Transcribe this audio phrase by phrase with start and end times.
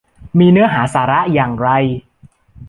[0.39, 1.69] มีเนื้อหาสาระอย่างไร?